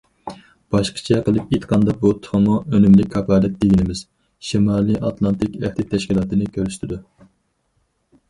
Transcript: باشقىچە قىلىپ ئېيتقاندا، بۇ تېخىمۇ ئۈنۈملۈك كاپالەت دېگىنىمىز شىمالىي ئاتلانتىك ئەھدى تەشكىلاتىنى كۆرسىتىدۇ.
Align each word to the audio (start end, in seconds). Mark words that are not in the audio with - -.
باشقىچە 0.75 1.17
قىلىپ 1.25 1.51
ئېيتقاندا، 1.55 1.93
بۇ 2.03 2.13
تېخىمۇ 2.27 2.55
ئۈنۈملۈك 2.77 3.11
كاپالەت 3.17 3.59
دېگىنىمىز 3.65 4.01
شىمالىي 4.51 4.99
ئاتلانتىك 5.09 5.57
ئەھدى 5.61 5.85
تەشكىلاتىنى 5.93 6.49
كۆرسىتىدۇ. 6.59 6.97